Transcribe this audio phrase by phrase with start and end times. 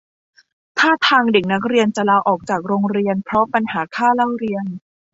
[0.79, 4.65] ท่าทางเด็กนักเรียนจะลาออกจากโรงเรียนเพราะปัญหาค่าเล่าเรียน